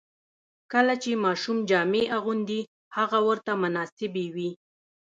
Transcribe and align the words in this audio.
کله 0.71 0.93
چې 1.03 1.11
ماشوم 1.25 1.57
جامې 1.69 2.03
اغوندي، 2.17 2.61
هغه 2.97 3.19
ورته 3.27 3.51
مناسبې 3.63 4.25
وي. 4.35 4.51